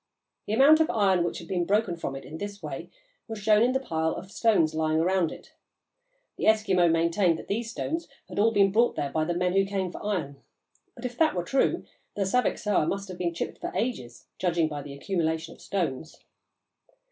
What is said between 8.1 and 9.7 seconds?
had all been brought there by the men who